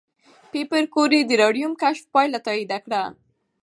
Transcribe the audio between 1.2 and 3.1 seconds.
د راډیوم کشف پایله تایید کړه.